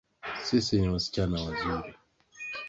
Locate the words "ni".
0.81-0.89